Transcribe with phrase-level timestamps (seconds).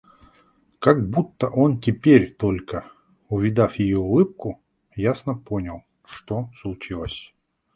[0.79, 2.91] Как будто он теперь только,
[3.29, 4.59] увидав ее улыбку,
[4.95, 7.35] ясно понял, что случилось.